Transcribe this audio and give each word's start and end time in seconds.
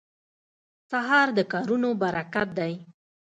سهار 0.91 1.27
د 1.37 1.39
کارونو 1.51 1.89
برکت 2.01 2.49
دی. 2.59 2.73